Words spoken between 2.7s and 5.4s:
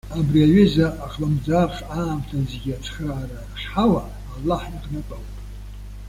ацхыраара ахьҳауа Аллаҳ иҟынтә ауп.